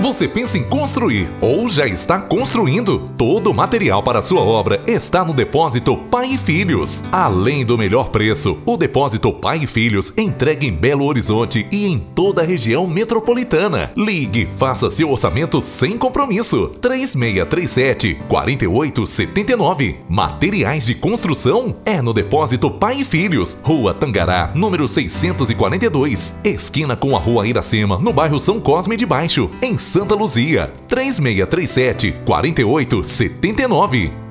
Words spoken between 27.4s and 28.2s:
Iracema, no